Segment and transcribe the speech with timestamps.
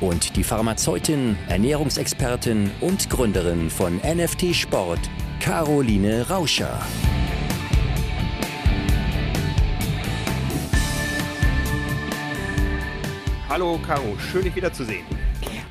[0.00, 5.00] und die Pharmazeutin, Ernährungsexpertin und Gründerin von NFT Sport,
[5.40, 6.80] Caroline Rauscher.
[13.48, 15.04] Hallo Caro, schön dich wiederzusehen.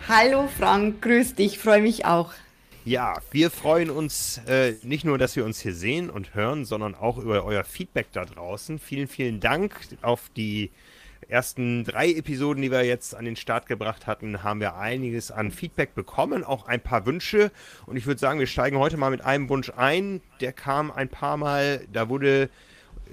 [0.08, 2.34] Hallo Frank, grüß dich, freue mich auch.
[2.85, 6.96] Ja, wir freuen uns äh, nicht nur, dass wir uns hier sehen und hören, sondern
[6.96, 8.80] auch über euer Feedback da draußen.
[8.80, 10.71] Vielen, vielen Dank auf die
[11.30, 15.51] ersten drei Episoden, die wir jetzt an den Start gebracht hatten, haben wir einiges an
[15.51, 17.51] Feedback bekommen, auch ein paar Wünsche.
[17.85, 20.21] Und ich würde sagen, wir steigen heute mal mit einem Wunsch ein.
[20.40, 22.49] Der kam ein paar Mal, da wurde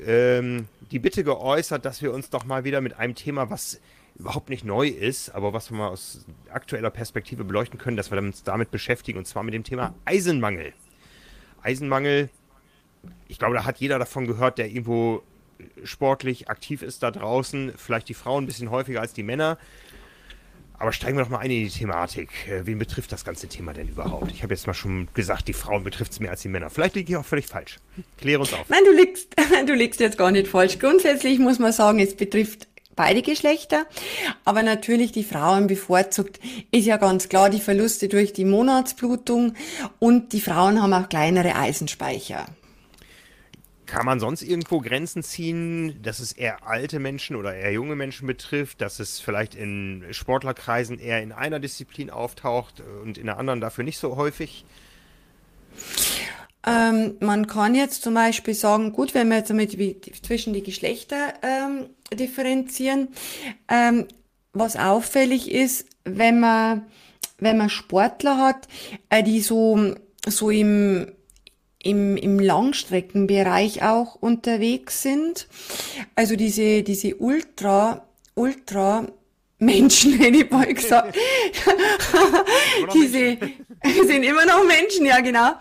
[0.07, 3.81] ähm, die Bitte geäußert, dass wir uns doch mal wieder mit einem Thema, was
[4.17, 8.19] überhaupt nicht neu ist, aber was wir mal aus aktueller Perspektive beleuchten können, dass wir
[8.19, 10.73] uns damit beschäftigen, und zwar mit dem Thema Eisenmangel.
[11.63, 12.29] Eisenmangel,
[13.27, 15.23] ich glaube, da hat jeder davon gehört, der irgendwo
[15.85, 19.59] sportlich aktiv ist da draußen, vielleicht die Frauen ein bisschen häufiger als die Männer.
[20.79, 22.31] Aber steigen wir doch mal ein in die Thematik.
[22.49, 24.33] Äh, wen betrifft das ganze Thema denn überhaupt?
[24.33, 26.69] Ich habe jetzt mal schon gesagt, die Frauen betrifft es mehr als die Männer.
[26.69, 27.79] Vielleicht liege ich auch völlig falsch.
[28.19, 28.69] Klär uns auf.
[28.69, 29.35] Nein, du liegst,
[29.67, 30.79] du liegst jetzt gar nicht falsch.
[30.79, 32.67] Grundsätzlich muss man sagen, es betrifft
[32.97, 33.87] beide Geschlechter.
[34.45, 39.55] Aber natürlich die Frauen bevorzugt ist ja ganz klar die Verluste durch die Monatsblutung
[40.01, 42.47] und die Frauen haben auch kleinere Eisenspeicher.
[43.95, 48.27] Kann man sonst irgendwo Grenzen ziehen, dass es eher alte Menschen oder eher junge Menschen
[48.27, 53.61] betrifft, dass es vielleicht in Sportlerkreisen eher in einer Disziplin auftaucht und in der anderen
[53.61, 54.65] dafür nicht so häufig?
[56.67, 59.77] Ähm, man kann jetzt zum Beispiel sagen, gut, wenn wir jetzt damit
[60.25, 63.09] zwischen die Geschlechter ähm, differenzieren,
[63.69, 64.09] ähm,
[64.53, 66.85] was auffällig ist, wenn man,
[67.39, 68.67] wenn man Sportler hat,
[69.09, 69.95] äh, die so,
[70.27, 71.13] so im,
[71.85, 75.47] im, im Langstreckenbereich auch unterwegs sind.
[76.15, 79.07] Also diese, diese Ultra, Ultra
[79.59, 81.17] Menschen, hätte ich mal gesagt.
[82.95, 83.39] diese
[84.07, 85.53] sind immer noch Menschen, ja genau.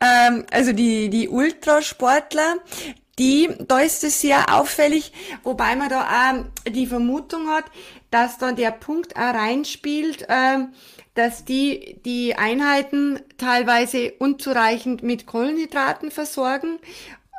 [0.00, 2.56] Ähm, also die, die Ultrasportler,
[3.18, 5.12] die, da ist es sehr auffällig,
[5.42, 7.64] wobei man da auch die Vermutung hat,
[8.10, 10.58] dass da der Punkt auch reinspielt, äh,
[11.16, 16.78] dass die die Einheiten teilweise unzureichend mit Kohlenhydraten versorgen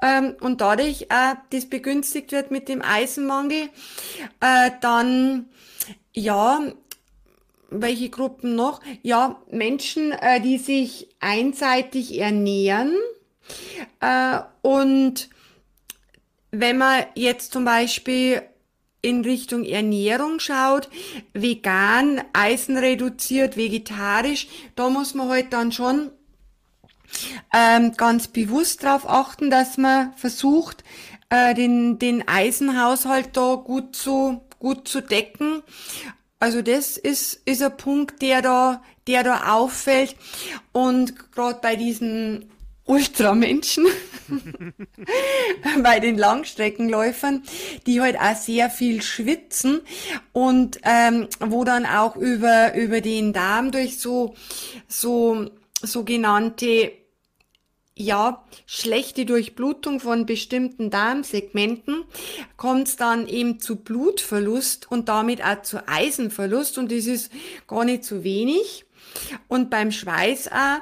[0.04, 3.70] ähm, und dadurch äh, das begünstigt wird mit dem Eisenmangel.
[4.42, 5.46] Äh, dann
[6.14, 6.60] ja,
[7.70, 8.82] welche Gruppen noch?
[9.04, 12.96] Ja, Menschen, äh, die sich einseitig ernähren
[14.00, 15.30] äh, und
[16.52, 18.42] wenn man jetzt zum Beispiel
[19.02, 20.90] in Richtung Ernährung schaut,
[21.34, 26.12] vegan, eisenreduziert, vegetarisch, da muss man halt dann schon
[27.54, 30.84] ähm, ganz bewusst darauf achten, dass man versucht,
[31.30, 35.64] äh, den, den Eisenhaushalt da gut zu, gut zu decken.
[36.40, 40.16] Also das ist, ist ein Punkt, der da, der da auffällt.
[40.72, 42.52] Und gerade bei diesen
[42.88, 43.86] Ultramenschen,
[45.84, 47.44] bei den Langstreckenläufern,
[47.86, 49.82] die halt auch sehr viel schwitzen
[50.34, 54.36] und ähm, wo dann auch über, über den Darm durch so,
[54.88, 55.50] so
[55.82, 56.94] sogenannte
[58.00, 62.04] ja, schlechte Durchblutung von bestimmten Darmsegmenten
[62.56, 67.32] kommt es dann eben zu Blutverlust und damit auch zu Eisenverlust und das ist
[67.68, 68.86] gar nicht so wenig.
[69.48, 70.82] Und beim Schweiß auch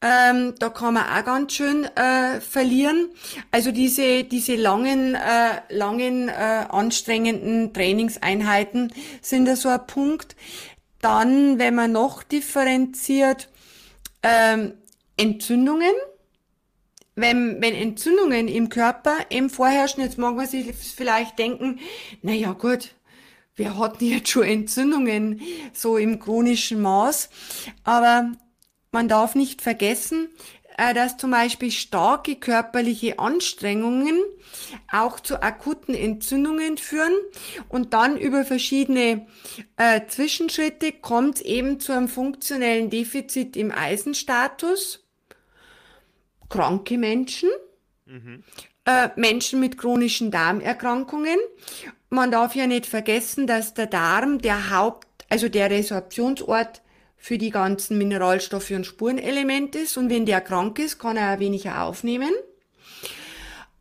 [0.00, 3.08] ähm, da kann man auch ganz schön äh, verlieren.
[3.50, 10.36] Also diese, diese langen, äh, langen, äh, anstrengenden Trainingseinheiten sind da so ein Punkt.
[11.00, 13.48] Dann, wenn man noch differenziert,
[14.22, 14.74] ähm,
[15.16, 15.92] Entzündungen.
[17.16, 21.80] Wenn, wenn Entzündungen im Körper eben vorherrschen, jetzt mag man sich vielleicht denken,
[22.22, 22.94] na ja, gut,
[23.56, 25.40] wir hatten jetzt schon Entzündungen
[25.72, 27.28] so im chronischen Maß,
[27.82, 28.30] aber
[28.90, 30.28] man darf nicht vergessen,
[30.78, 34.22] äh, dass zum Beispiel starke körperliche Anstrengungen
[34.90, 37.12] auch zu akuten Entzündungen führen
[37.68, 39.26] und dann über verschiedene
[39.76, 45.04] äh, Zwischenschritte kommt eben zu einem funktionellen Defizit im Eisenstatus.
[46.48, 47.50] Kranke Menschen,
[48.06, 48.44] mhm.
[48.84, 51.38] äh, Menschen mit chronischen Darmerkrankungen.
[52.08, 56.82] Man darf ja nicht vergessen, dass der Darm der Haupt, also der Resorptionsort
[57.18, 59.96] für die ganzen Mineralstoffe und Spurenelemente ist.
[59.96, 62.30] Und wenn der krank ist, kann er weniger aufnehmen.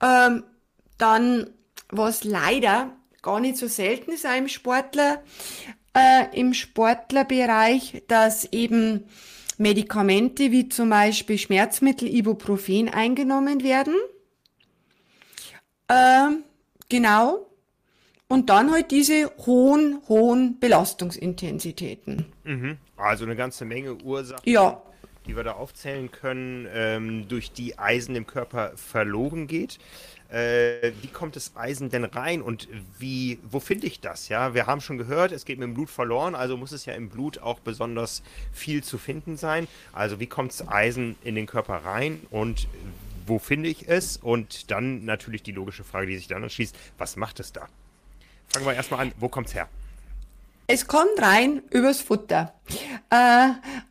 [0.01, 0.43] Ähm,
[0.97, 1.49] dann,
[1.89, 2.91] was leider
[3.21, 5.23] gar nicht so selten ist auch im Sportler,
[5.93, 9.05] äh, im Sportlerbereich, dass eben
[9.57, 13.95] Medikamente wie zum Beispiel Schmerzmittel Ibuprofen eingenommen werden.
[15.87, 16.29] Äh,
[16.89, 17.46] genau.
[18.29, 22.25] Und dann halt diese hohen, hohen Belastungsintensitäten.
[22.43, 22.77] Mhm.
[22.97, 24.81] Also eine ganze Menge Ursachen, Ja,
[25.27, 29.77] die wir da aufzählen können, ähm, durch die Eisen im Körper verloren geht.
[30.29, 32.67] Äh, wie kommt das Eisen denn rein und
[32.99, 34.27] wie, wo finde ich das?
[34.27, 36.93] Ja, wir haben schon gehört, es geht mit dem Blut verloren, also muss es ja
[36.93, 39.67] im Blut auch besonders viel zu finden sein.
[39.93, 42.67] Also wie kommt das Eisen in den Körper rein und
[43.25, 44.17] wo finde ich es?
[44.17, 47.67] Und dann natürlich die logische Frage, die sich dann anschließt, was macht es da?
[48.49, 49.67] Fangen wir erstmal an, wo kommt es her?
[50.67, 52.53] Es kommt rein übers Futter.
[53.09, 53.49] Äh,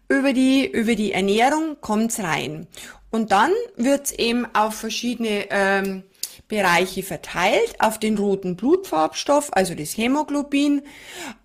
[0.09, 2.67] über, die, über die Ernährung kommt's rein.
[3.11, 6.03] Und dann wird's eben auf verschiedene ähm,
[6.49, 10.83] Bereiche verteilt, auf den roten Blutfarbstoff, also das Hämoglobin,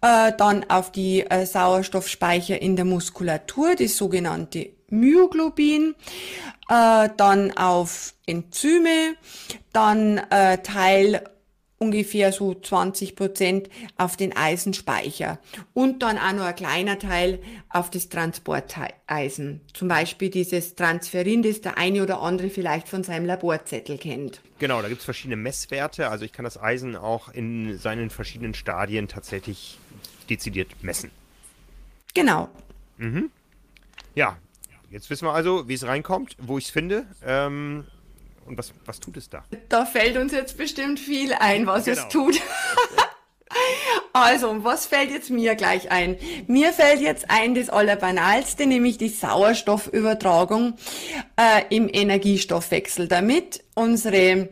[0.01, 5.95] äh, dann auf die äh, Sauerstoffspeicher in der Muskulatur, das sogenannte Myoglobin,
[6.69, 9.15] äh, dann auf Enzyme,
[9.73, 11.23] dann äh, Teil
[11.81, 15.39] ungefähr so 20 Prozent auf den Eisenspeicher
[15.73, 17.39] und dann auch noch ein kleiner Teil
[17.69, 19.61] auf das Transporteisen.
[19.73, 24.41] Zum Beispiel dieses Transferin, das der eine oder andere vielleicht von seinem Laborzettel kennt.
[24.59, 26.09] Genau, da gibt es verschiedene Messwerte.
[26.09, 29.79] Also ich kann das Eisen auch in seinen verschiedenen Stadien tatsächlich
[30.29, 31.09] dezidiert messen.
[32.13, 32.49] Genau.
[34.13, 34.37] Ja,
[34.91, 37.05] jetzt wissen wir also, wie es reinkommt, wo ich es finde.
[37.25, 37.85] Ähm,
[38.45, 39.43] und was, was tut es da?
[39.69, 41.97] Da fällt uns jetzt bestimmt viel ein, was Genau.
[42.01, 42.41] es tut.
[44.13, 46.17] Also, was fällt jetzt mir gleich ein?
[46.47, 50.75] Mir fällt jetzt ein das Allerbanalste, nämlich die Sauerstoffübertragung
[51.37, 53.07] äh, im Energiestoffwechsel.
[53.07, 54.49] Damit unsere,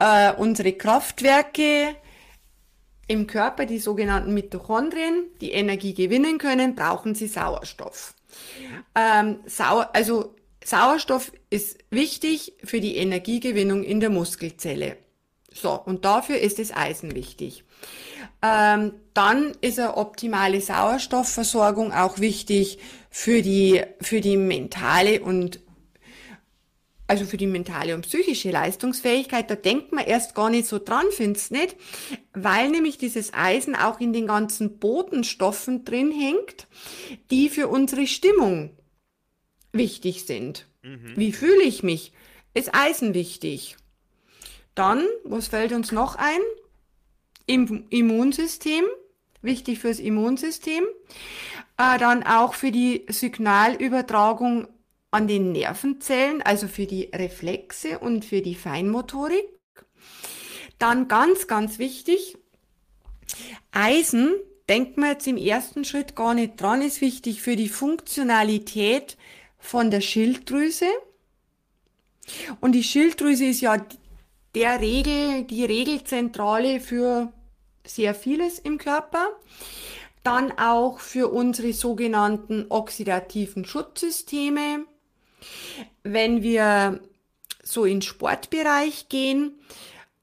[0.00, 1.94] äh, unsere Kraftwerke
[3.06, 8.14] im Körper, die sogenannten Mitochondrien, die Energie gewinnen können, brauchen sie Sauerstoff.
[8.94, 10.34] Ähm, Sau also
[10.66, 14.96] Sauerstoff ist wichtig für die Energiegewinnung in der Muskelzelle.
[15.54, 17.62] So, und dafür ist das Eisen wichtig.
[18.42, 22.78] Ähm, dann ist eine optimale Sauerstoffversorgung auch wichtig
[23.10, 25.60] für die, für die mentale und
[27.06, 31.04] also für die mentale und psychische Leistungsfähigkeit, da denkt man erst gar nicht so dran,
[31.12, 31.76] findest nicht,
[32.32, 36.66] weil nämlich dieses Eisen auch in den ganzen Botenstoffen drin hängt,
[37.30, 38.70] die für unsere Stimmung
[39.78, 40.66] wichtig sind.
[41.16, 42.12] Wie fühle ich mich?
[42.54, 43.76] Ist Eisen wichtig?
[44.74, 46.40] Dann, was fällt uns noch ein?
[47.46, 48.84] Im Immunsystem,
[49.42, 50.84] wichtig fürs Immunsystem.
[51.78, 54.68] Äh, dann auch für die Signalübertragung
[55.10, 59.48] an den Nervenzellen, also für die Reflexe und für die Feinmotorik.
[60.78, 62.36] Dann ganz, ganz wichtig,
[63.72, 64.34] Eisen,
[64.68, 69.16] denkt man jetzt im ersten Schritt gar nicht dran, ist wichtig für die Funktionalität
[69.58, 70.88] von der Schilddrüse.
[72.60, 73.84] Und die Schilddrüse ist ja
[74.54, 77.32] der Regel, die Regelzentrale für
[77.84, 79.28] sehr vieles im Körper.
[80.22, 84.84] Dann auch für unsere sogenannten oxidativen Schutzsysteme.
[86.02, 87.00] Wenn wir
[87.62, 89.52] so in Sportbereich gehen,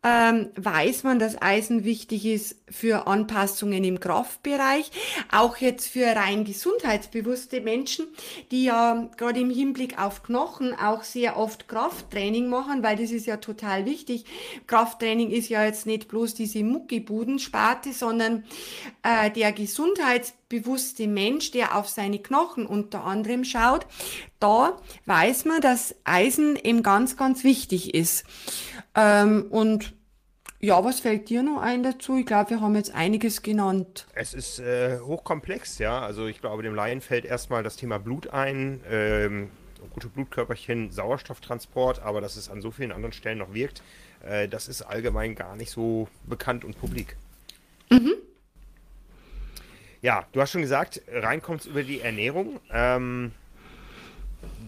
[0.03, 4.91] ähm, weiß man, dass Eisen wichtig ist für Anpassungen im Kraftbereich,
[5.31, 8.07] auch jetzt für rein gesundheitsbewusste Menschen,
[8.51, 13.27] die ja gerade im Hinblick auf Knochen auch sehr oft Krafttraining machen, weil das ist
[13.27, 14.25] ja total wichtig.
[14.67, 18.43] Krafttraining ist ja jetzt nicht bloß diese Muckibudensparte, sondern
[19.03, 23.85] äh, der gesundheitsbewusste Mensch, der auf seine Knochen unter anderem schaut,
[24.39, 28.25] da weiß man, dass Eisen eben ganz, ganz wichtig ist.
[28.95, 29.93] Ähm, und
[30.59, 32.17] ja, was fällt dir noch ein dazu?
[32.17, 34.07] Ich glaube, wir haben jetzt einiges genannt.
[34.13, 35.99] Es ist äh, hochkomplex, ja.
[35.99, 39.49] Also ich glaube, dem Laien fällt erstmal das Thema Blut ein, ähm,
[39.93, 43.83] gute Blutkörperchen, Sauerstofftransport, aber dass es an so vielen anderen Stellen noch wirkt,
[44.25, 47.17] äh, das ist allgemein gar nicht so bekannt und publik.
[50.03, 52.59] Ja, du hast schon gesagt, reinkommt es über die Ernährung.
[52.69, 53.31] Ähm,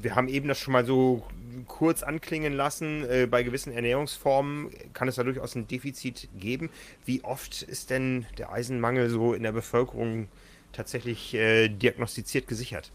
[0.01, 1.25] wir haben eben das schon mal so
[1.67, 3.03] kurz anklingen lassen.
[3.09, 6.69] Äh, bei gewissen Ernährungsformen kann es da durchaus ein Defizit geben.
[7.05, 10.27] Wie oft ist denn der Eisenmangel so in der Bevölkerung
[10.73, 12.91] tatsächlich äh, diagnostiziert gesichert?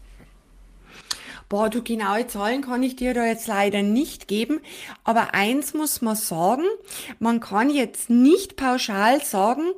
[1.51, 4.61] Boah, du genaue Zahlen kann ich dir da jetzt leider nicht geben,
[5.03, 6.63] aber eins muss man sagen,
[7.19, 9.73] man kann jetzt nicht pauschal sagen,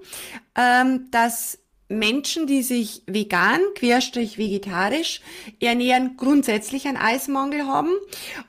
[0.56, 1.63] ähm, dass
[1.94, 5.22] Menschen, die sich vegan, querstrich vegetarisch
[5.60, 7.92] ernähren, grundsätzlich einen Eisenmangel haben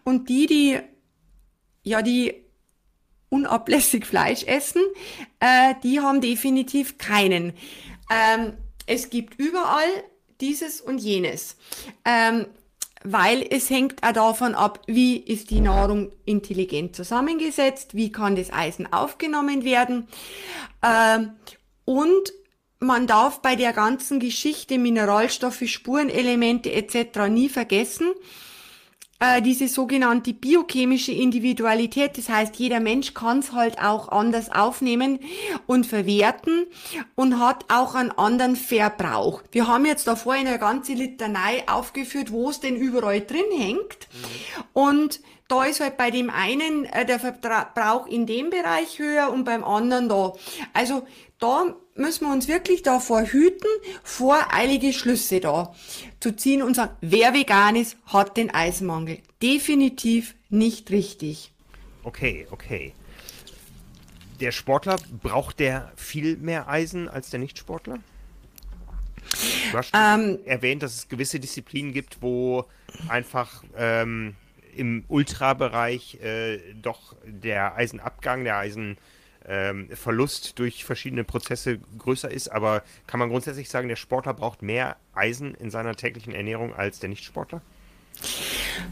[0.04, 0.78] und die, die
[1.82, 2.34] ja die
[3.28, 4.82] unablässig Fleisch essen,
[5.40, 7.52] äh, die haben definitiv keinen.
[8.10, 8.54] Ähm,
[8.86, 9.88] es gibt überall
[10.40, 11.56] dieses und jenes.
[12.04, 12.46] Ähm,
[13.04, 18.50] weil es hängt auch davon ab, wie ist die Nahrung intelligent zusammengesetzt, wie kann das
[18.50, 20.08] Eisen aufgenommen werden.
[20.82, 21.32] Ähm,
[21.84, 22.32] und
[22.84, 27.28] man darf bei der ganzen Geschichte Mineralstoffe, Spurenelemente etc.
[27.28, 28.08] nie vergessen,
[29.20, 32.18] äh, diese sogenannte biochemische Individualität.
[32.18, 35.20] Das heißt, jeder Mensch kann es halt auch anders aufnehmen
[35.66, 36.66] und verwerten
[37.14, 39.42] und hat auch einen anderen Verbrauch.
[39.52, 44.08] Wir haben jetzt da vorhin eine ganze Litanei aufgeführt, wo es denn überall drin hängt.
[44.72, 49.44] Und da ist halt bei dem einen äh, der Verbrauch in dem Bereich höher und
[49.44, 50.32] beim anderen da.
[50.72, 51.06] Also
[51.38, 53.68] da müssen wir uns wirklich davor hüten,
[54.02, 55.74] voreilige Schlüsse da
[56.20, 59.18] zu ziehen und sagen, wer vegan ist, hat den Eisenmangel.
[59.42, 61.52] Definitiv nicht richtig.
[62.02, 62.92] Okay, okay.
[64.40, 67.98] Der Sportler, braucht der viel mehr Eisen als der Nichtsportler?
[69.70, 72.66] Du hast ähm, erwähnt, dass es gewisse Disziplinen gibt, wo
[73.08, 74.34] einfach ähm,
[74.76, 78.98] im Ultrabereich äh, doch der Eisenabgang, der Eisen
[79.46, 82.48] ähm, Verlust durch verschiedene Prozesse größer ist.
[82.48, 86.98] Aber kann man grundsätzlich sagen, der Sportler braucht mehr Eisen in seiner täglichen Ernährung als
[86.98, 87.60] der Nichtsportler?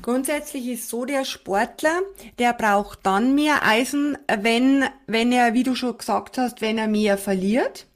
[0.01, 2.01] Grundsätzlich ist so, der Sportler,
[2.39, 6.89] der braucht dann mehr Eisen, wenn, wenn er, wie du schon gesagt hast, wenn er
[6.89, 7.87] mehr verliert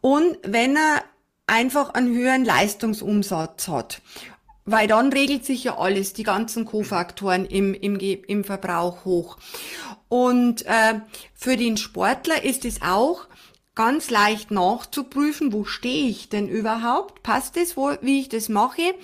[0.00, 1.04] und wenn er
[1.46, 4.02] einfach einen höheren Leistungsumsatz hat.
[4.64, 9.38] Weil dann regelt sich ja alles, die ganzen Kofaktoren im, im, im Verbrauch hoch.
[10.08, 11.00] Und äh,
[11.34, 13.26] für den Sportler ist es auch
[13.74, 17.22] ganz leicht nachzuprüfen, wo stehe ich denn überhaupt?
[17.22, 18.94] Passt es, wo, wie ich das mache?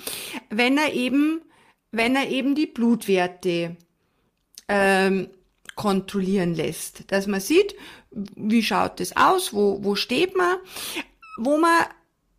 [0.50, 1.40] Wenn er eben,
[1.92, 3.76] wenn er eben die Blutwerte
[4.68, 5.28] ähm,
[5.76, 7.74] kontrollieren lässt, dass man sieht,
[8.10, 10.56] wie schaut es aus, wo, wo steht man,
[11.38, 11.86] wo man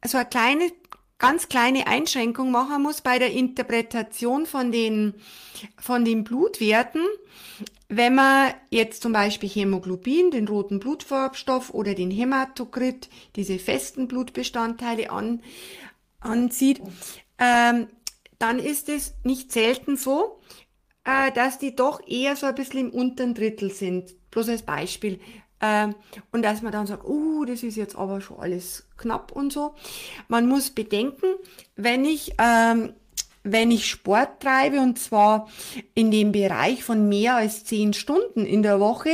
[0.06, 0.72] so eine kleine
[1.20, 5.16] ganz kleine Einschränkung machen muss bei der Interpretation von den,
[5.78, 7.02] von den Blutwerten.
[7.90, 15.10] Wenn man jetzt zum Beispiel Hämoglobin, den roten Blutfarbstoff oder den Hämatokrit, diese festen Blutbestandteile
[15.10, 15.42] an,
[16.20, 16.82] ansieht,
[17.40, 17.88] ähm,
[18.40, 20.42] dann ist es nicht selten so,
[21.06, 24.14] äh, dass die doch eher so ein bisschen im unteren Drittel sind.
[24.32, 25.20] Bloß als Beispiel.
[25.62, 25.96] Ähm,
[26.32, 29.74] und dass man dann sagt, oh, das ist jetzt aber schon alles knapp und so.
[30.28, 31.28] Man muss bedenken,
[31.76, 32.94] wenn ich, ähm,
[33.44, 35.48] wenn ich Sport treibe und zwar
[35.94, 39.12] in dem Bereich von mehr als zehn Stunden in der Woche,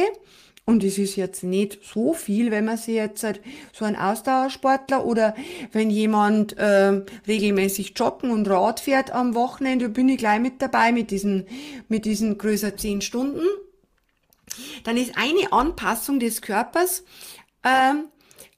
[0.66, 3.42] und es ist jetzt nicht so viel, wenn man sich jetzt halt
[3.74, 5.36] so ein Ausdauersportler oder
[5.74, 10.94] wenn jemand äh, regelmäßig joggen und Rad fährt am Wochenende, bin ich gleich mit dabei
[10.94, 11.48] mit diesen,
[11.90, 13.42] mit diesen größer zehn Stunden
[14.84, 17.04] dann ist eine Anpassung des Körpers
[17.64, 18.06] ähm,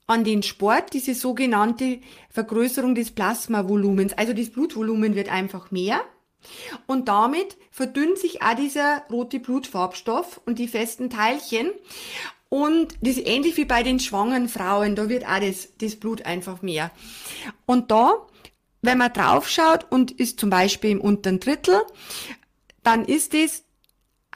[0.06, 2.00] an den Sport diese sogenannte
[2.30, 4.12] Vergrößerung des Plasmavolumens.
[4.12, 6.00] Also das Blutvolumen wird einfach mehr.
[6.86, 11.70] Und damit verdünnt sich auch dieser rote Blutfarbstoff und die festen Teilchen.
[12.48, 16.24] Und das ist ähnlich wie bei den schwangeren Frauen, da wird auch das, das Blut
[16.24, 16.92] einfach mehr.
[17.66, 18.26] Und da,
[18.82, 21.82] wenn man draufschaut und ist zum Beispiel im unteren Drittel,
[22.84, 23.64] dann ist es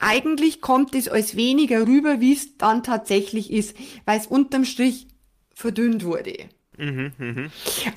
[0.01, 5.07] eigentlich kommt es als weniger rüber, wie es dann tatsächlich ist, weil es unterm Strich
[5.53, 6.35] verdünnt wurde.
[6.77, 7.49] Mhm, mh.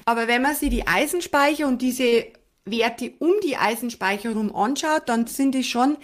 [0.04, 2.26] Aber wenn man sich die Eisenspeicher und diese
[2.66, 5.96] Werte um die Eisenspeicher herum anschaut, dann sind es schon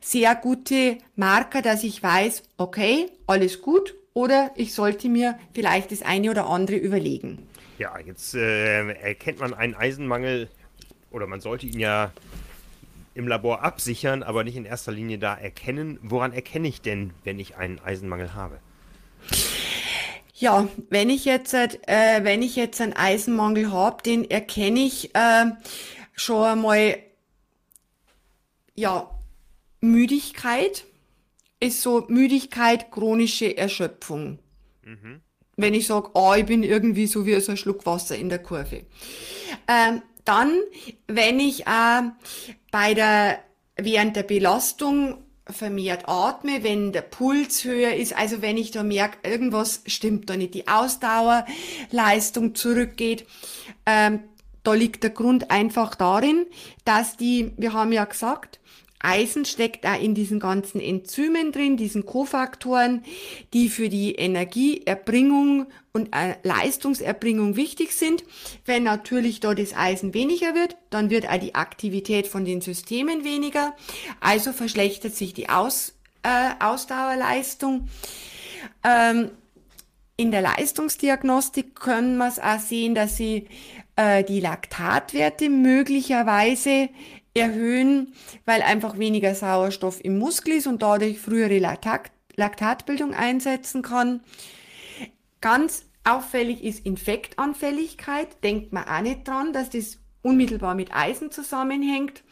[0.00, 6.02] sehr gute Marker, dass ich weiß, okay, alles gut oder ich sollte mir vielleicht das
[6.02, 7.46] eine oder andere überlegen.
[7.78, 10.48] Ja, jetzt äh, erkennt man einen Eisenmangel
[11.12, 12.12] oder man sollte ihn ja
[13.18, 15.98] im Labor absichern, aber nicht in erster Linie da erkennen.
[16.02, 18.60] Woran erkenne ich denn, wenn ich einen Eisenmangel habe?
[20.34, 21.66] Ja, wenn ich jetzt, äh,
[22.22, 25.46] wenn ich jetzt einen Eisenmangel habe, den erkenne ich äh,
[26.14, 26.98] schon einmal,
[28.76, 29.10] ja,
[29.80, 30.84] Müdigkeit
[31.58, 34.38] ist so Müdigkeit, chronische Erschöpfung.
[34.84, 35.20] Mhm.
[35.56, 38.38] Wenn ich sage, oh, ich bin irgendwie so wie so ein Schluck Wasser in der
[38.38, 38.84] Kurve.
[39.66, 40.60] Ähm, dann,
[41.06, 42.02] wenn ich äh,
[42.70, 43.38] bei der,
[43.76, 45.18] während der Belastung
[45.50, 50.36] vermehrt atme, wenn der Puls höher ist, also wenn ich da merke, irgendwas stimmt da
[50.36, 53.26] nicht, die Ausdauerleistung zurückgeht,
[53.86, 54.20] ähm,
[54.62, 56.46] da liegt der Grund einfach darin,
[56.84, 58.60] dass die, wir haben ja gesagt,
[59.00, 63.04] Eisen steckt da in diesen ganzen Enzymen drin, diesen Kofaktoren,
[63.52, 68.24] die für die Energieerbringung und äh, Leistungserbringung wichtig sind.
[68.64, 73.24] Wenn natürlich dort das Eisen weniger wird, dann wird auch die Aktivität von den Systemen
[73.24, 73.74] weniger.
[74.20, 77.88] Also verschlechtert sich die Aus, äh, Ausdauerleistung.
[78.84, 79.30] Ähm,
[80.16, 83.46] in der Leistungsdiagnostik können wir es auch sehen, dass sie
[83.94, 86.88] äh, die Laktatwerte möglicherweise
[87.34, 88.12] erhöhen,
[88.44, 94.20] weil einfach weniger Sauerstoff im Muskel ist und dadurch frühere Laktat Laktatbildung einsetzen kann.
[95.40, 98.42] Ganz auffällig ist Infektanfälligkeit.
[98.44, 102.22] Denkt man auch nicht dran, dass das unmittelbar mit Eisen zusammenhängt.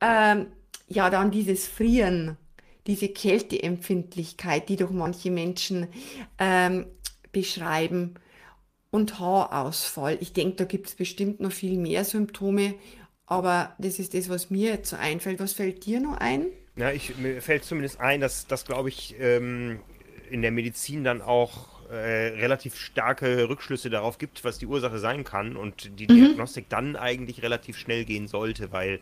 [0.00, 0.46] Ähm,
[0.88, 2.36] ja, dann dieses Frieren,
[2.86, 5.88] diese Kälteempfindlichkeit, die doch manche Menschen
[6.38, 6.86] ähm,
[7.32, 8.14] beschreiben.
[8.92, 10.18] Und Haarausfall.
[10.20, 12.74] Ich denke, da gibt es bestimmt noch viel mehr Symptome,
[13.30, 15.38] aber das ist das, was mir jetzt so einfällt.
[15.38, 16.46] Was fällt dir noch ein?
[16.76, 19.78] Ja, ich, mir fällt zumindest ein, dass das, glaube ich, ähm,
[20.30, 25.22] in der Medizin dann auch äh, relativ starke Rückschlüsse darauf gibt, was die Ursache sein
[25.22, 26.16] kann und die mhm.
[26.16, 28.98] Diagnostik dann eigentlich relativ schnell gehen sollte, weil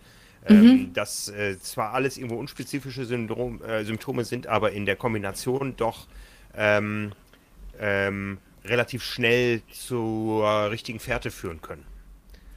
[0.47, 0.93] ähm, mhm.
[0.93, 6.07] das äh, zwar alles irgendwo unspezifische Syndrom, äh, Symptome sind, aber in der Kombination doch
[6.55, 7.13] ähm,
[7.81, 11.85] ähm relativ schnell zur richtigen Fährte führen können.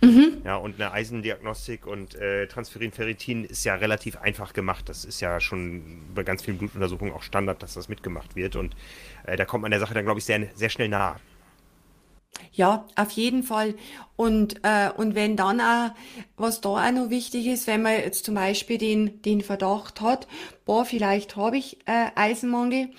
[0.01, 0.30] Mhm.
[0.43, 4.89] Ja, und eine Eisendiagnostik und äh, Transferin-Ferritin ist ja relativ einfach gemacht.
[4.89, 8.55] Das ist ja schon bei ganz vielen Blutuntersuchungen auch Standard, dass das mitgemacht wird.
[8.55, 8.75] Und
[9.27, 11.17] äh, da kommt man der Sache dann, glaube ich, sehr, sehr schnell nahe.
[12.53, 13.75] Ja, auf jeden Fall.
[14.15, 15.91] Und, äh, und wenn dann auch,
[16.38, 20.27] was da auch noch wichtig ist, wenn man jetzt zum Beispiel den, den Verdacht hat,
[20.65, 22.89] boah, vielleicht habe ich äh, Eisenmangel,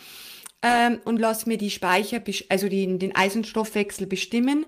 [0.62, 4.64] ähm, und lass mir die Speicher, also den, den Eisenstoffwechsel bestimmen,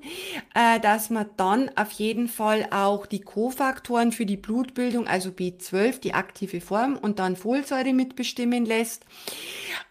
[0.55, 6.01] äh, dass man dann auf jeden Fall auch die Kofaktoren für die Blutbildung, also B12,
[6.01, 9.05] die aktive Form und dann Folsäure mitbestimmen lässt.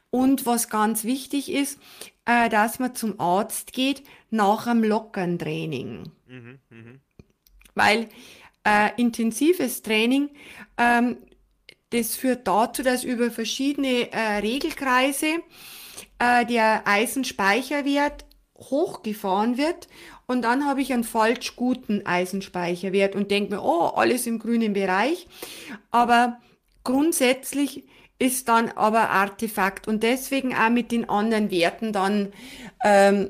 [0.09, 1.79] Und was ganz wichtig ist,
[2.25, 6.11] äh, dass man zum Arzt geht nach einem lockeren Training.
[6.27, 6.99] Mhm, mh.
[7.75, 8.09] Weil
[8.63, 10.29] äh, intensives Training
[10.77, 11.17] ähm,
[11.93, 15.43] das führt dazu, dass über verschiedene äh, Regelkreise
[16.19, 18.25] äh, der Eisenspeicherwert
[18.57, 19.87] hochgefahren wird
[20.25, 24.73] und dann habe ich einen falsch guten Eisenspeicherwert und denke mir, oh, alles im grünen
[24.73, 25.27] Bereich.
[25.91, 26.39] Aber
[26.83, 27.83] grundsätzlich
[28.19, 32.31] ist dann aber Artefakt und deswegen auch mit den anderen Werten dann
[32.83, 33.29] ähm,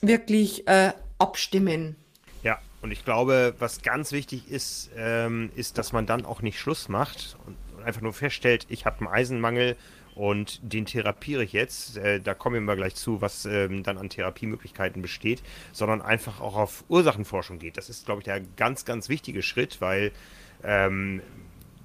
[0.00, 1.96] wirklich äh, abstimmen.
[2.42, 6.58] Ja, und ich glaube, was ganz wichtig ist, ähm, ist, dass man dann auch nicht
[6.58, 9.76] Schluss macht und einfach nur feststellt, ich habe einen Eisenmangel
[10.14, 11.96] und den therapiere ich jetzt.
[11.96, 16.56] Äh, da kommen wir gleich zu, was ähm, dann an Therapiemöglichkeiten besteht, sondern einfach auch
[16.56, 17.76] auf Ursachenforschung geht.
[17.76, 20.12] Das ist, glaube ich, der ganz, ganz wichtige Schritt, weil
[20.62, 21.20] ähm,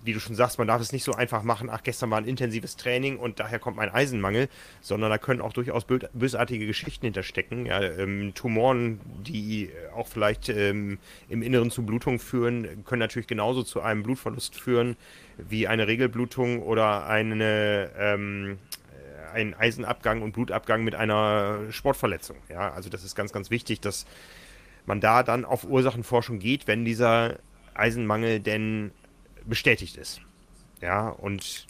[0.03, 2.25] wie du schon sagst, man darf es nicht so einfach machen, ach, gestern war ein
[2.25, 4.47] intensives Training und daher kommt mein Eisenmangel,
[4.81, 7.65] sondern da können auch durchaus bösartige Geschichten hinterstecken.
[7.65, 13.63] Ja, ähm, Tumoren, die auch vielleicht ähm, im Inneren zu Blutungen führen, können natürlich genauso
[13.63, 14.95] zu einem Blutverlust führen
[15.37, 18.57] wie eine Regelblutung oder eine, ähm,
[19.33, 22.37] ein Eisenabgang und Blutabgang mit einer Sportverletzung.
[22.49, 24.05] Ja, also das ist ganz, ganz wichtig, dass
[24.85, 27.37] man da dann auf Ursachenforschung geht, wenn dieser
[27.73, 28.91] Eisenmangel denn
[29.49, 30.21] bestätigt ist.
[30.81, 31.67] Ja, und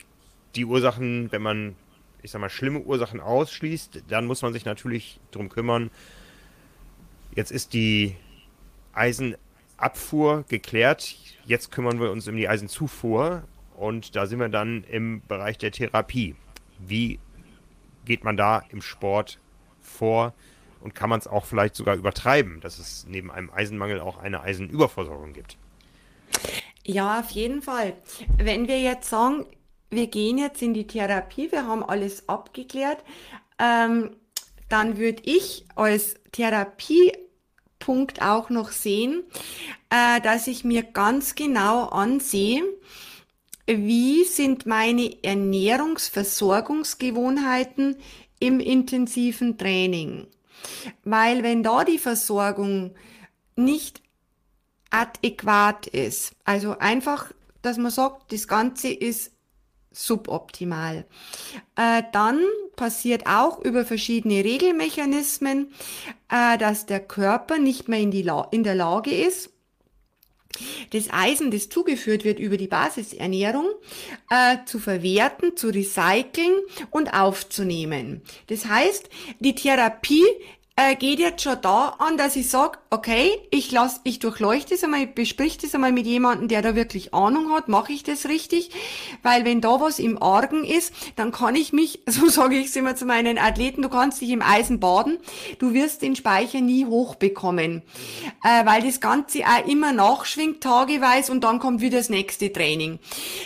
[0.55, 1.75] die Ursachen, wenn man,
[2.21, 5.89] ich sag mal, schlimme Ursachen ausschließt, dann muss man sich natürlich darum kümmern.
[7.35, 8.15] Jetzt ist die
[8.93, 11.15] Eisenabfuhr geklärt.
[11.45, 13.43] Jetzt kümmern wir uns um die Eisenzufuhr.
[13.75, 16.35] Und da sind wir dann im Bereich der Therapie.
[16.79, 17.19] Wie
[18.05, 19.39] geht man da im Sport
[19.79, 20.33] vor?
[20.81, 24.41] Und kann man es auch vielleicht sogar übertreiben, dass es neben einem Eisenmangel auch eine
[24.41, 25.57] Eisenüberversorgung gibt?
[26.89, 27.93] Ja, auf jeden Fall.
[28.39, 29.45] Wenn wir jetzt sagen,
[29.91, 33.03] wir gehen jetzt in die Therapie, wir haben alles abgeklärt,
[33.59, 34.15] ähm,
[34.69, 39.21] dann würde ich als Therapiepunkt auch noch sehen,
[39.91, 42.63] äh, dass ich mir ganz genau ansehe,
[43.67, 47.97] wie sind meine Ernährungsversorgungsgewohnheiten
[48.39, 50.25] im intensiven Training.
[51.03, 52.95] Weil wenn da die Versorgung
[53.55, 54.01] nicht
[54.89, 56.33] adäquat ist.
[56.43, 59.31] Also einfach, dass man sagt, das Ganze ist
[59.91, 61.05] suboptimal.
[61.75, 62.39] Äh, dann
[62.75, 65.73] passiert auch über verschiedene Regelmechanismen,
[66.29, 69.51] äh, dass der Körper nicht mehr in, die in der Lage ist,
[70.91, 73.67] das Eisen, das zugeführt wird über die Basisernährung,
[74.29, 76.53] äh, zu verwerten, zu recyceln
[76.89, 78.21] und aufzunehmen.
[78.47, 80.25] Das heißt, die Therapie
[80.79, 84.83] äh, geht jetzt schon da an, dass ich sage, okay, ich lass, ich durchleuchte das
[84.85, 88.29] einmal, ich besprich das einmal mit jemandem, der da wirklich Ahnung hat, mache ich das
[88.29, 88.71] richtig,
[89.21, 92.75] weil wenn da was im Argen ist, dann kann ich mich, so sage ich es
[92.77, 95.17] immer zu meinen Athleten, du kannst dich im Eisen baden,
[95.57, 97.81] du wirst den Speicher nie hochbekommen,
[98.43, 102.99] äh, weil das Ganze auch immer nachschwingt, tageweise und dann kommt wieder das nächste Training.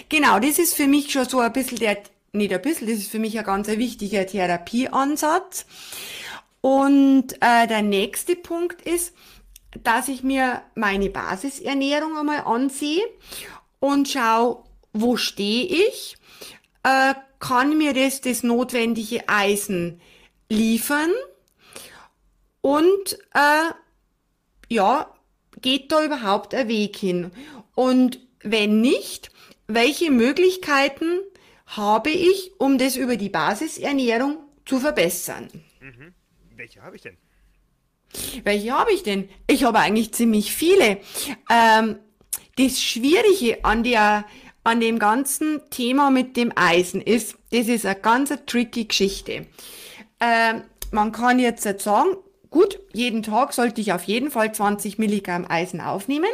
[0.08, 1.98] Genau, das ist für mich schon so ein bisschen der,
[2.32, 5.66] nicht ein bisschen, das ist für mich ein ganz wichtiger Therapieansatz.
[6.64, 9.14] Und äh, der nächste Punkt ist,
[9.84, 13.04] dass ich mir meine Basisernährung einmal ansehe
[13.82, 16.16] und schaue, wo stehe ich,
[16.84, 20.00] äh, kann mir das das notwendige Eisen
[20.48, 21.12] liefern
[22.62, 23.74] und äh,
[24.70, 25.14] ja,
[25.60, 27.32] geht da überhaupt ein Weg hin?
[27.76, 29.32] Und wenn nicht,
[29.68, 31.20] welche Möglichkeiten
[31.66, 35.50] habe ich, um das über die Basisernährung zu verbessern?
[35.82, 36.14] Mhm.
[36.56, 37.18] Welche habe ich denn?
[38.44, 39.30] Welche habe ich denn?
[39.48, 41.00] Ich habe eigentlich ziemlich viele.
[41.50, 41.98] Ähm,
[42.58, 44.26] das Schwierige an der
[44.64, 49.46] an dem ganzen Thema mit dem Eisen ist, das ist eine ganz tricky Geschichte.
[50.22, 52.16] Ähm, man kann jetzt sagen,
[52.50, 56.30] gut, jeden Tag sollte ich auf jeden Fall 20 Milligramm Eisen aufnehmen.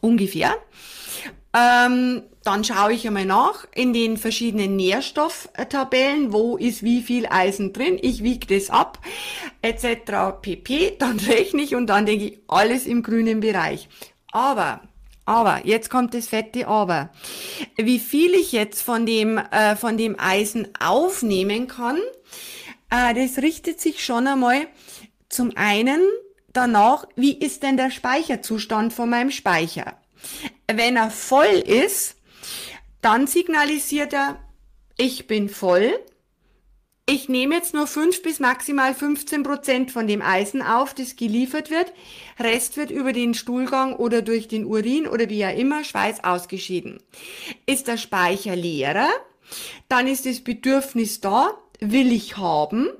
[0.00, 0.54] Ungefähr.
[1.52, 7.74] Ähm, dann schaue ich einmal nach in den verschiedenen Nährstofftabellen, wo ist wie viel Eisen
[7.74, 8.98] drin, ich wiege das ab,
[9.60, 10.40] etc.
[10.40, 10.96] pp.
[10.98, 13.90] Dann rechne ich und dann denke ich, alles im grünen Bereich.
[14.32, 14.80] Aber
[15.26, 17.10] aber, jetzt kommt das fette Aber.
[17.76, 21.98] Wie viel ich jetzt von dem, äh, von dem Eisen aufnehmen kann,
[22.88, 24.68] äh, das richtet sich schon einmal
[25.28, 26.00] zum einen
[26.54, 29.98] danach, wie ist denn der Speicherzustand von meinem Speicher?
[30.66, 32.17] Wenn er voll ist,
[33.00, 34.38] dann signalisiert er,
[34.96, 35.98] ich bin voll.
[37.06, 41.70] Ich nehme jetzt nur 5 bis maximal 15 Prozent von dem Eisen auf, das geliefert
[41.70, 41.92] wird.
[42.38, 46.98] Rest wird über den Stuhlgang oder durch den Urin oder wie auch immer Schweiß ausgeschieden.
[47.64, 49.08] Ist der Speicher leerer,
[49.88, 52.90] dann ist das Bedürfnis da, will ich haben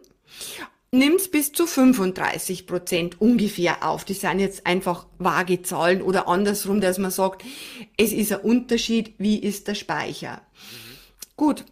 [0.90, 4.05] nimm's bis zu 35 Prozent ungefähr auf.
[4.05, 7.44] Das sind jetzt einfach vage Zahlen oder andersrum, dass man sagt,
[7.96, 10.42] es ist ein Unterschied, wie ist der Speicher.
[11.37, 11.64] Gut,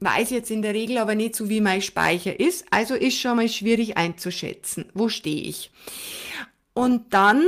[0.00, 3.36] weiß jetzt in der Regel aber nicht so, wie mein Speicher ist, also ist schon
[3.36, 5.70] mal schwierig einzuschätzen, wo stehe ich.
[6.74, 7.44] Und dann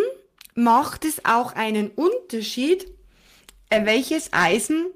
[0.54, 2.86] macht es auch einen Unterschied,
[3.70, 4.86] äh, welches Eisen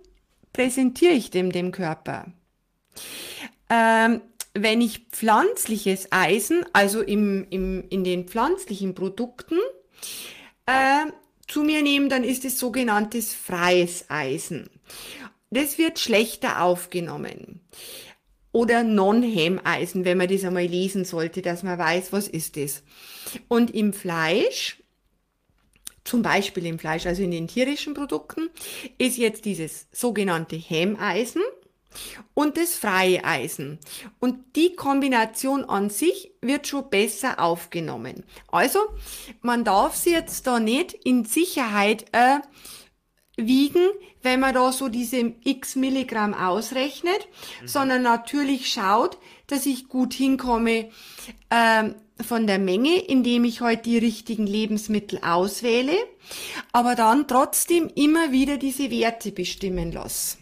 [0.53, 2.27] präsentiere ich dem dem Körper.
[3.69, 4.21] Ähm,
[4.55, 9.59] wenn ich pflanzliches Eisen, also im, im, in den pflanzlichen Produkten,
[10.67, 11.07] äh,
[11.49, 14.71] zu mir nehme, dann ist es sogenanntes freies Eisen.
[15.51, 17.61] Das wird schlechter aufgenommen.
[18.53, 22.83] Oder Non-Hem-Eisen, wenn man das einmal lesen sollte, dass man weiß, was ist das.
[23.49, 24.83] Und im Fleisch,
[26.05, 28.51] zum Beispiel im Fleisch, also in den tierischen Produkten,
[28.99, 31.43] ist jetzt dieses sogenannte Hemeisen
[32.35, 33.79] und das freie Eisen.
[34.21, 38.25] Und die Kombination an sich wird schon besser aufgenommen.
[38.49, 38.81] Also,
[39.41, 42.39] man darf sie jetzt da nicht in Sicherheit äh,
[43.37, 43.87] wiegen,
[44.23, 47.29] wenn man da so diese x Milligramm ausrechnet,
[47.61, 47.69] mhm.
[47.69, 50.91] sondern natürlich schaut, dass ich gut hinkomme
[51.51, 55.97] äh, von der Menge, indem ich heute halt die richtigen Lebensmittel auswähle,
[56.73, 60.42] aber dann trotzdem immer wieder diese Werte bestimmen lasse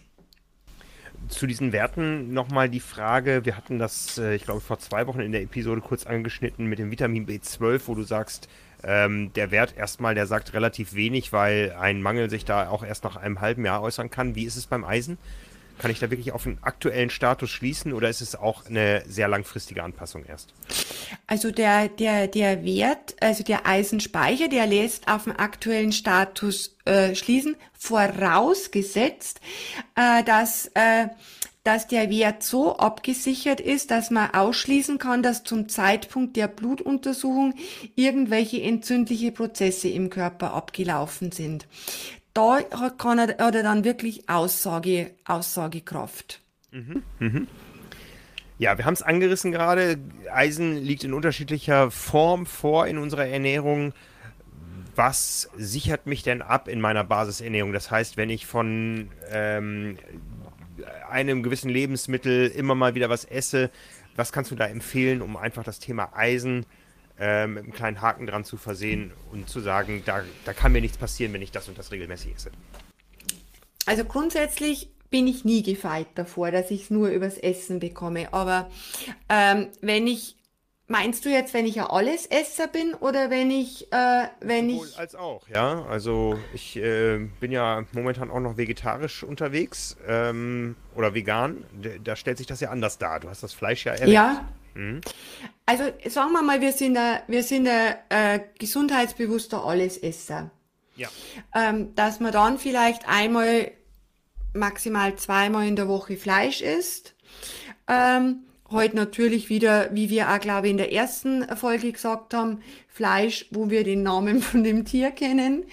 [1.30, 5.20] zu diesen Werten nochmal die Frage, wir hatten das, äh, ich glaube, vor zwei Wochen
[5.20, 8.48] in der Episode kurz angeschnitten mit dem Vitamin B12, wo du sagst,
[8.82, 13.04] ähm, der Wert erstmal, der sagt relativ wenig, weil ein Mangel sich da auch erst
[13.04, 14.34] nach einem halben Jahr äußern kann.
[14.34, 15.18] Wie ist es beim Eisen?
[15.80, 19.28] Kann ich da wirklich auf den aktuellen Status schließen oder ist es auch eine sehr
[19.28, 20.52] langfristige Anpassung erst?
[21.26, 27.14] Also der, der, der Wert, also der Eisenspeicher, der lässt auf den aktuellen Status äh,
[27.14, 29.40] schließen, vorausgesetzt,
[29.94, 31.08] äh, dass, äh,
[31.64, 37.54] dass der Wert so abgesichert ist, dass man ausschließen kann, dass zum Zeitpunkt der Blutuntersuchung
[37.94, 41.66] irgendwelche entzündliche Prozesse im Körper abgelaufen sind
[42.70, 46.40] da kann er, hat er dann wirklich Aussage, Aussagekraft.
[46.70, 47.02] Mhm.
[47.18, 47.46] Mhm.
[48.58, 49.98] Ja, wir haben es angerissen gerade.
[50.32, 53.92] Eisen liegt in unterschiedlicher Form vor in unserer Ernährung.
[54.94, 57.72] Was sichert mich denn ab in meiner Basisernährung?
[57.72, 59.96] Das heißt, wenn ich von ähm,
[61.08, 63.70] einem gewissen Lebensmittel immer mal wieder was esse,
[64.14, 66.79] was kannst du da empfehlen, um einfach das Thema Eisen äh,
[67.46, 70.98] mit einem kleinen Haken dran zu versehen und zu sagen, da, da kann mir nichts
[70.98, 72.50] passieren, wenn ich das und das regelmäßig esse.
[73.86, 78.32] Also grundsätzlich bin ich nie gefeit davor, dass ich es nur übers Essen bekomme.
[78.32, 78.70] Aber
[79.28, 80.36] ähm, wenn ich
[80.90, 84.98] Meinst du jetzt, wenn ich ein Allesesser bin oder wenn ich, äh, wenn Sowohl ich,
[84.98, 85.84] als auch, ja.
[85.84, 91.64] Also ich äh, bin ja momentan auch noch vegetarisch unterwegs ähm, oder vegan.
[92.02, 93.20] Da stellt sich das ja anders dar.
[93.20, 94.10] Du hast das Fleisch ja erwähnt.
[94.10, 94.48] ja?
[95.66, 100.50] Also sagen wir mal, wir sind ein, wir sind ein äh, gesundheitsbewusster Allesesser.
[100.96, 101.08] Ja.
[101.54, 103.72] Ähm, dass man dann vielleicht einmal,
[104.52, 107.14] maximal zweimal in der Woche Fleisch isst.
[107.88, 112.62] Ähm, heute natürlich wieder, wie wir auch, glaube ich, in der ersten Folge gesagt haben,
[112.88, 115.64] Fleisch, wo wir den Namen von dem Tier kennen.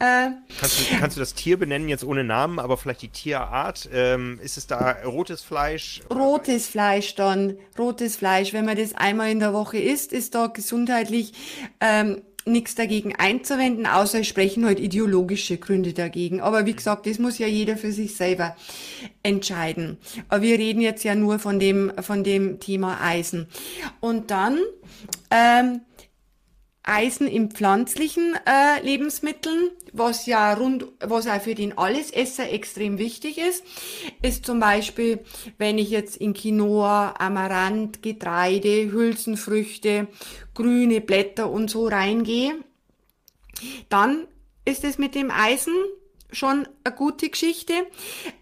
[0.00, 3.88] Äh, Kannst du, kannst du das Tier benennen, jetzt ohne Namen, aber vielleicht die Tierart?
[3.92, 6.00] Ähm, ist es da rotes Fleisch?
[6.12, 10.48] rotes Fleisch dann, rotes Fleisch, wenn man das einmal in der Woche isst, ist da
[10.48, 11.32] gesundheitlich
[11.80, 16.40] ähm, nichts dagegen einzuwenden, außer es sprechen halt ideologische Gründe dagegen.
[16.40, 18.56] Aber wie gesagt, das muss ja jeder für sich selber
[19.22, 19.98] entscheiden.
[20.28, 23.46] Aber wir reden jetzt ja nur von dem, von dem Thema Eisen.
[24.00, 24.58] Und dann
[25.30, 25.80] ähm,
[26.84, 33.38] Eisen in pflanzlichen äh, Lebensmitteln, was ja rund, was auch für den Allesesser extrem wichtig
[33.38, 33.64] ist,
[34.20, 35.20] ist zum Beispiel,
[35.56, 40.08] wenn ich jetzt in Quinoa, Amaranth, Getreide, Hülsenfrüchte,
[40.52, 42.54] grüne Blätter und so reingehe,
[43.88, 44.26] dann
[44.66, 45.74] ist es mit dem Eisen
[46.32, 47.72] schon eine gute Geschichte.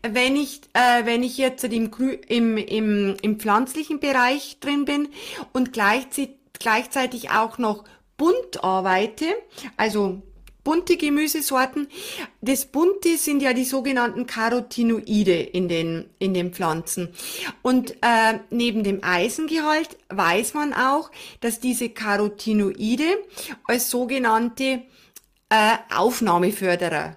[0.02, 1.90] Wenn ich, äh, wenn ich jetzt im,
[2.26, 5.09] im, im, im pflanzlichen Bereich drin bin
[5.52, 7.85] und gleichzeitig, gleichzeitig auch noch
[8.16, 9.27] bunt arbeite,
[9.77, 10.22] also
[10.64, 11.88] bunte Gemüsesorten.
[12.40, 17.09] Das bunte sind ja die sogenannten Carotinoide in den, in den Pflanzen.
[17.62, 23.18] Und äh, neben dem Eisengehalt weiß man auch, dass diese Carotinoide
[23.66, 24.83] als sogenannte
[25.48, 27.16] äh, Aufnahmeförderer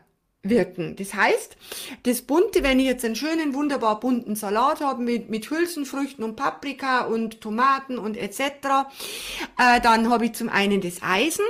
[0.50, 0.96] wirken.
[0.96, 1.58] Das heißt,
[2.04, 6.36] das Bunte, wenn ich jetzt einen schönen, wunderbar bunten Salat habe mit, mit Hülsenfrüchten und
[6.36, 8.40] Paprika und Tomaten und etc.,
[9.58, 11.46] äh, dann habe ich zum einen das Eisen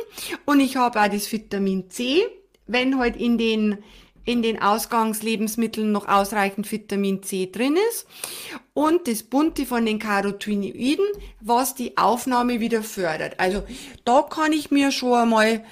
[0.45, 2.23] und ich habe auch das Vitamin C,
[2.67, 3.77] wenn halt in den
[4.25, 8.08] in den Ausgangslebensmitteln noch ausreichend Vitamin C drin ist
[8.73, 11.05] und das Bunte von den Carotinoiden,
[11.41, 13.39] was die Aufnahme wieder fördert.
[13.39, 13.63] Also
[14.03, 15.63] da kann ich mir schon einmal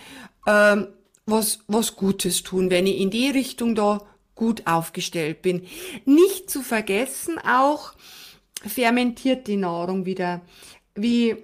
[0.46, 0.88] ähm,
[1.26, 4.02] was, was Gutes tun, wenn ich in die Richtung da
[4.36, 5.66] gut aufgestellt bin.
[6.06, 7.94] Nicht zu vergessen auch
[8.66, 10.42] fermentierte Nahrung wieder,
[10.96, 11.36] wie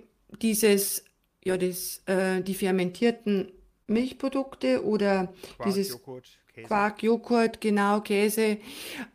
[0.42, 1.04] dieses,
[1.44, 3.52] ja, das, äh, die fermentierten
[3.88, 6.30] Milchprodukte oder Quark, dieses Joghurt.
[6.64, 8.58] Quark, Joghurt, genau, Käse,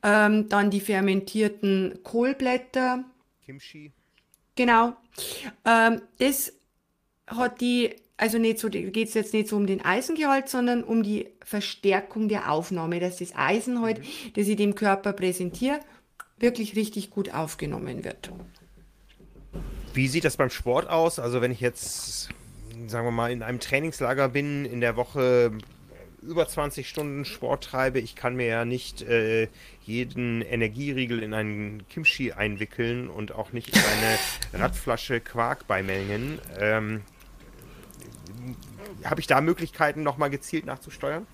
[0.02, 3.04] ähm, dann die fermentierten Kohlblätter,
[3.44, 3.92] Kimchi.
[4.56, 4.96] Genau.
[5.64, 6.52] Ähm, das
[7.26, 11.02] hat die, also nicht so, geht es jetzt nicht so um den Eisengehalt, sondern um
[11.02, 14.00] die Verstärkung der Aufnahme, dass das Eisen halt,
[14.36, 15.80] das ich dem Körper präsentiere,
[16.38, 18.30] wirklich richtig gut aufgenommen wird.
[19.94, 21.18] Wie sieht das beim Sport aus?
[21.18, 22.28] Also wenn ich jetzt,
[22.86, 25.52] sagen wir mal, in einem Trainingslager bin, in der Woche
[26.22, 29.48] über 20 Stunden Sport treibe, ich kann mir ja nicht äh,
[29.84, 34.18] jeden Energieriegel in einen Kimchi einwickeln und auch nicht in eine
[34.64, 36.38] Radflasche Quark beimengen.
[36.58, 37.02] Ähm,
[39.04, 41.26] Habe ich da Möglichkeiten, nochmal gezielt nachzusteuern?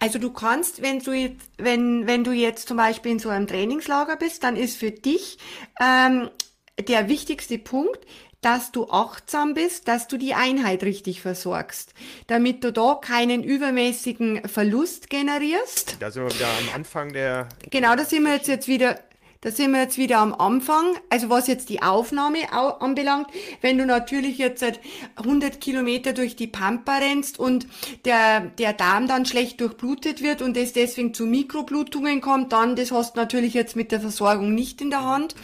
[0.00, 3.46] Also du kannst, wenn du jetzt, wenn, wenn du jetzt zum Beispiel in so einem
[3.46, 5.38] Trainingslager bist, dann ist für dich
[5.80, 6.30] ähm,
[6.78, 8.04] der wichtigste Punkt,
[8.40, 11.92] dass du achtsam bist, dass du die Einheit richtig versorgst,
[12.28, 15.96] damit du da keinen übermäßigen Verlust generierst.
[15.98, 17.48] Da sind wir wieder am Anfang der.
[17.70, 19.00] Genau, da sind wir jetzt, jetzt wieder,
[19.40, 20.96] da sind wir jetzt wieder am Anfang.
[21.10, 23.28] Also was jetzt die Aufnahme au anbelangt,
[23.60, 24.80] wenn du natürlich jetzt seit
[25.16, 27.66] 100 Kilometer durch die Pampa rennst und
[28.04, 32.90] der, der Darm dann schlecht durchblutet wird und es deswegen zu Mikroblutungen kommt, dann das
[32.90, 35.36] hast du natürlich jetzt mit der Versorgung nicht in der Hand.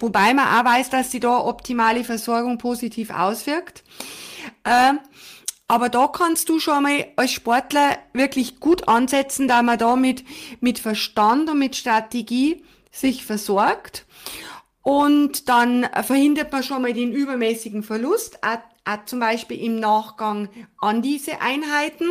[0.00, 3.84] Wobei man auch weiß, dass sich da optimale Versorgung positiv auswirkt.
[4.64, 4.98] Ähm,
[5.68, 10.24] aber da kannst du schon mal als Sportler wirklich gut ansetzen, da man da mit,
[10.60, 12.62] mit Verstand und mit Strategie
[12.96, 14.06] sich versorgt.
[14.82, 20.48] Und dann verhindert man schon mal den übermäßigen Verlust, auch, auch zum Beispiel im Nachgang
[20.80, 22.06] an diese Einheiten.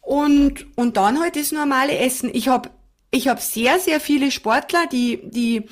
[0.00, 2.30] Und, und dann halt das normale Essen.
[2.32, 2.70] Ich habe
[3.10, 5.64] ich hab sehr, sehr viele Sportler, die, die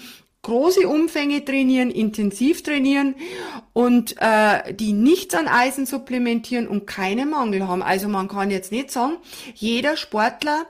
[0.43, 3.17] große Umfänge trainieren, intensiv trainieren
[3.73, 7.83] und äh, die nichts an Eisen supplementieren und keinen Mangel haben.
[7.83, 9.17] Also man kann jetzt nicht sagen,
[9.55, 10.67] jeder Sportler,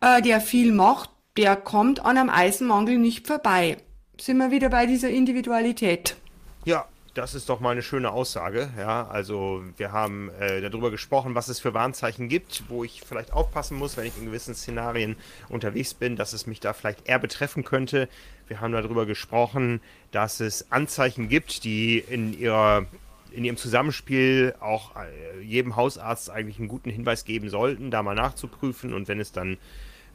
[0.00, 3.78] äh, der viel macht, der kommt an einem Eisenmangel nicht vorbei.
[4.20, 6.16] Sind wir wieder bei dieser Individualität.
[6.64, 8.70] Ja, Das ist doch mal eine schöne Aussage.
[8.78, 13.34] Ja, also wir haben äh, darüber gesprochen, was es für Warnzeichen gibt, wo ich vielleicht
[13.34, 15.16] aufpassen muss, wenn ich in gewissen Szenarien
[15.50, 18.08] unterwegs bin, dass es mich da vielleicht eher betreffen könnte.
[18.48, 22.86] Wir haben darüber gesprochen, dass es Anzeichen gibt, die in ihrer
[23.30, 28.14] in ihrem Zusammenspiel auch äh, jedem Hausarzt eigentlich einen guten Hinweis geben sollten, da mal
[28.14, 29.58] nachzuprüfen und wenn es dann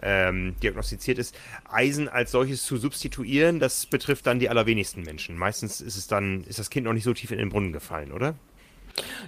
[0.02, 1.36] ähm, diagnostiziert ist,
[1.70, 5.38] Eisen als solches zu substituieren, das betrifft dann die allerwenigsten Menschen.
[5.38, 8.12] Meistens ist es dann, ist das Kind noch nicht so tief in den Brunnen gefallen,
[8.12, 8.36] oder?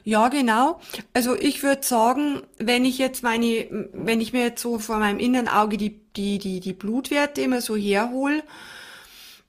[0.03, 0.79] Ja, genau.
[1.13, 5.19] Also ich würde sagen, wenn ich jetzt meine, wenn ich mir jetzt so vor meinem
[5.19, 8.43] inneren Auge die, die, die, die Blutwerte immer so herhole,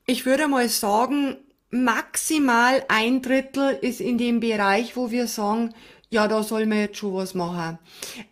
[0.06, 1.36] ich würde mal sagen,
[1.70, 5.72] maximal ein Drittel ist in dem Bereich, wo wir sagen,
[6.12, 7.78] ja, da soll man jetzt schon was machen.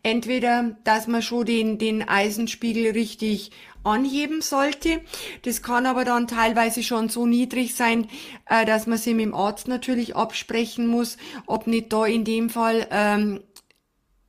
[0.02, 3.52] Entweder, dass man schon den, den Eisenspiegel richtig
[3.84, 5.00] anheben sollte.
[5.42, 8.08] Das kann aber dann teilweise schon so niedrig sein,
[8.46, 12.50] äh, dass man sich mit dem Arzt natürlich absprechen muss, ob nicht da in dem
[12.50, 13.40] Fall ähm,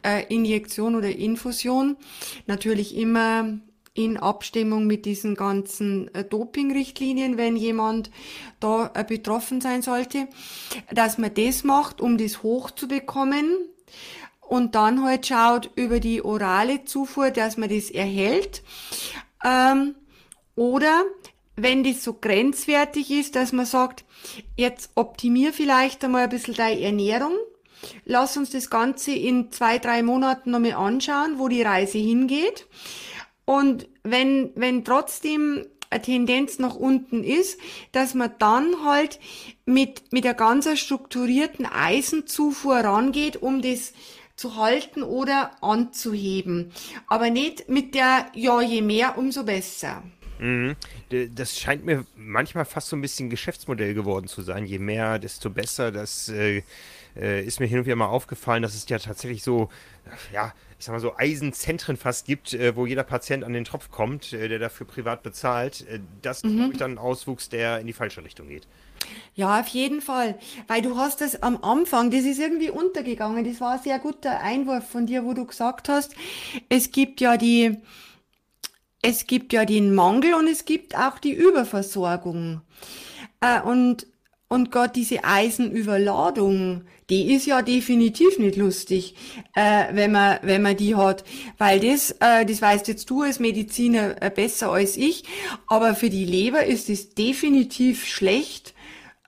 [0.03, 1.97] äh, Injektion oder Infusion.
[2.45, 3.59] Natürlich immer
[3.93, 8.11] in Abstimmung mit diesen ganzen äh, Doping-Richtlinien, wenn jemand
[8.59, 10.27] da äh, betroffen sein sollte,
[10.91, 13.57] dass man das macht, um das hochzubekommen
[14.41, 18.63] und dann halt schaut über die orale Zufuhr, dass man das erhält.
[19.45, 19.95] Ähm,
[20.55, 21.03] oder
[21.55, 24.05] wenn das so grenzwertig ist, dass man sagt,
[24.55, 27.33] jetzt optimier vielleicht einmal ein bisschen deine Ernährung,
[28.05, 32.67] lass uns das Ganze in zwei, drei Monaten nochmal anschauen, wo die Reise hingeht.
[33.49, 37.59] Und wenn, wenn trotzdem eine Tendenz nach unten ist,
[37.91, 39.19] dass man dann halt
[39.65, 43.93] mit, mit der ganz strukturierten Eisenzufuhr rangeht, um das
[44.35, 46.71] zu halten oder anzuheben.
[47.07, 50.03] Aber nicht mit der, ja, je mehr, umso besser.
[50.37, 50.75] Mhm.
[51.33, 54.67] Das scheint mir manchmal fast so ein bisschen Geschäftsmodell geworden zu sein.
[54.67, 55.91] Je mehr, desto besser.
[55.91, 56.61] Das äh,
[57.15, 59.69] äh, ist mir hin und wieder mal aufgefallen, dass es ja tatsächlich so,
[60.31, 63.91] ja, ich sag mal so Eisenzentren fast gibt, äh, wo jeder Patient an den Tropf
[63.91, 65.85] kommt, äh, der dafür privat bezahlt.
[65.89, 66.55] Äh, das ist, mhm.
[66.55, 68.65] glaube ich, dann ein Auswuchs, der in die falsche Richtung geht.
[69.35, 70.39] Ja, auf jeden Fall.
[70.67, 73.43] Weil du hast es am Anfang, das ist irgendwie untergegangen.
[73.43, 76.15] Das war ein sehr guter Einwurf von dir, wo du gesagt hast,
[76.69, 77.77] es gibt ja die,
[79.01, 82.61] es gibt ja den Mangel und es gibt auch die Überversorgung.
[83.41, 84.07] Äh, und
[84.49, 89.15] und Gott, diese Eisenüberladung, die ist ja definitiv nicht lustig,
[89.55, 91.23] äh, wenn man wenn man die hat,
[91.57, 95.23] weil das, äh, das weißt jetzt du als Mediziner äh, besser als ich,
[95.67, 98.73] aber für die Leber ist es definitiv schlecht,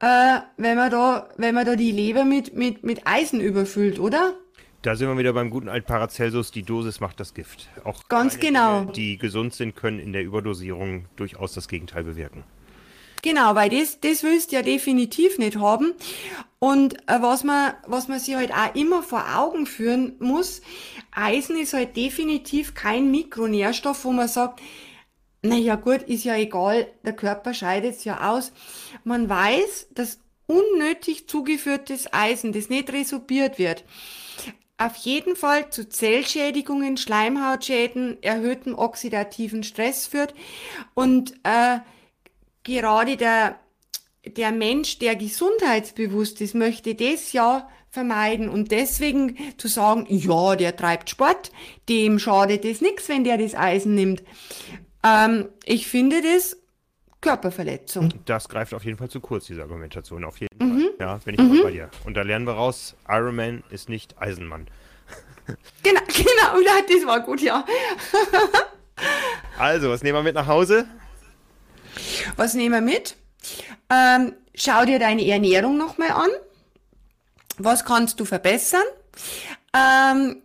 [0.02, 4.34] äh, wenn man da wenn man da die Leber mit mit mit Eisen überfüllt, oder?
[4.82, 7.70] Da sind wir wieder beim guten alten Paracelsus, die Dosis macht das Gift.
[7.84, 8.80] Auch ganz genau.
[8.80, 12.44] Dinge, die gesund sind, können in der Überdosierung durchaus das Gegenteil bewirken.
[13.22, 15.94] Genau, weil das, das willst du ja definitiv nicht haben.
[16.60, 20.62] Und äh, was man, was man sich halt auch immer vor Augen führen muss,
[21.12, 24.62] Eisen ist halt definitiv kein Mikronährstoff, wo man sagt,
[25.44, 28.52] naja gut, ist ja egal, der Körper scheidet es ja aus.
[29.04, 33.84] Man weiß, dass unnötig zugeführtes Eisen, das nicht resorbiert wird,
[34.78, 40.34] auf jeden Fall zu Zellschädigungen, Schleimhautschäden, erhöhtem oxidativen Stress führt
[40.96, 41.80] und äh,
[42.64, 43.60] gerade der,
[44.26, 50.76] der Mensch, der gesundheitsbewusst ist, möchte das ja vermeiden und deswegen zu sagen, ja, der
[50.76, 51.52] treibt Sport,
[51.90, 54.24] dem schadet es nichts, wenn der das Eisen nimmt.
[55.04, 56.58] Ähm, ich finde das
[57.20, 58.14] Körperverletzung.
[58.26, 60.82] Das greift auf jeden Fall zu kurz, diese Argumentation, auf jeden mhm.
[60.82, 60.94] Fall.
[61.00, 61.64] Ja, bin ich mhm.
[61.64, 61.90] bei dir.
[62.06, 64.68] Und da lernen wir raus, Iron Man ist nicht Eisenmann.
[65.84, 67.66] Genau, genau, das war gut, ja.
[69.58, 70.86] also, was nehmen wir mit nach Hause?
[72.36, 73.16] Was nehmen wir mit?
[73.90, 76.30] Ähm, schau dir deine Ernährung nochmal an.
[77.58, 78.84] Was kannst du verbessern?
[79.74, 80.42] Ähm,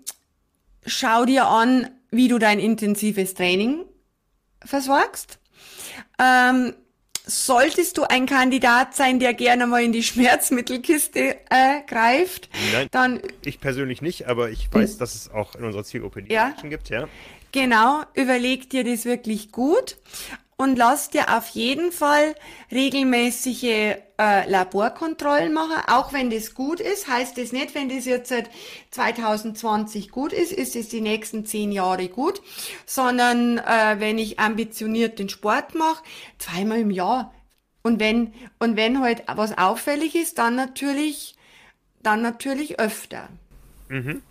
[0.85, 3.85] schau dir an, wie du dein intensives Training
[4.65, 5.39] versorgst.
[6.19, 6.75] Ähm,
[7.25, 13.21] solltest du ein Kandidat sein, der gerne mal in die Schmerzmittelkiste äh, greift, Nein, dann
[13.45, 16.71] ich persönlich nicht, aber ich weiß, dass es auch in unserer Zielgruppe die ja, Menschen
[16.71, 17.09] gibt, ja.
[17.53, 19.97] Genau, überleg dir das wirklich gut
[20.57, 22.35] und lass dir auf jeden Fall
[22.73, 27.09] regelmäßige äh, Laborkontrollen machen, auch wenn das gut ist.
[27.09, 28.49] Heißt das nicht, wenn das jetzt seit
[28.91, 32.41] 2020 gut ist, ist es die nächsten zehn Jahre gut,
[32.87, 36.03] sondern äh, wenn ich ambitioniert den Sport mache,
[36.39, 37.35] zweimal im Jahr.
[37.83, 41.37] Und wenn und wenn halt was auffällig ist, dann natürlich
[42.03, 43.29] dann natürlich öfter.
[43.89, 44.23] Mhm.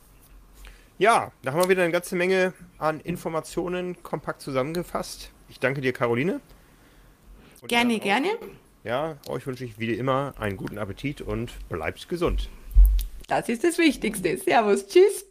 [0.98, 5.32] Ja, da haben wir wieder eine ganze Menge an Informationen kompakt zusammengefasst.
[5.50, 6.42] Ich danke dir, Caroline.
[7.62, 8.30] Und gerne, gerne.
[8.84, 12.50] Ja, euch wünsche ich wie immer einen guten Appetit und bleibt gesund.
[13.28, 14.38] Das ist das Wichtigste.
[14.38, 15.24] Servus, tschüss.